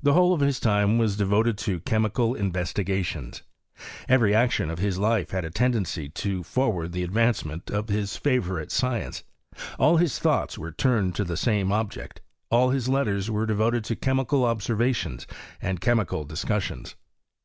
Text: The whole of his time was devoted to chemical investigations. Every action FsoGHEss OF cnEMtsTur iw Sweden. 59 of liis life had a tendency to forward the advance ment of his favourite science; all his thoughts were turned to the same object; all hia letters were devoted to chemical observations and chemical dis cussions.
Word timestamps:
The 0.00 0.12
whole 0.12 0.32
of 0.32 0.38
his 0.38 0.60
time 0.60 0.96
was 0.96 1.16
devoted 1.16 1.58
to 1.58 1.80
chemical 1.80 2.36
investigations. 2.36 3.42
Every 4.08 4.32
action 4.32 4.68
FsoGHEss 4.68 4.72
OF 4.74 4.78
cnEMtsTur 4.78 4.82
iw 4.82 4.82
Sweden. 4.84 4.84
59 4.84 4.88
of 4.94 4.94
liis 4.94 4.98
life 5.10 5.30
had 5.32 5.44
a 5.44 5.50
tendency 5.50 6.08
to 6.08 6.42
forward 6.44 6.92
the 6.92 7.02
advance 7.02 7.44
ment 7.44 7.70
of 7.72 7.88
his 7.88 8.16
favourite 8.16 8.70
science; 8.70 9.24
all 9.76 9.96
his 9.96 10.20
thoughts 10.20 10.56
were 10.56 10.70
turned 10.70 11.16
to 11.16 11.24
the 11.24 11.36
same 11.36 11.72
object; 11.72 12.20
all 12.52 12.70
hia 12.70 12.88
letters 12.94 13.28
were 13.28 13.44
devoted 13.46 13.82
to 13.86 13.96
chemical 13.96 14.44
observations 14.44 15.26
and 15.60 15.80
chemical 15.80 16.22
dis 16.24 16.44
cussions. 16.44 16.94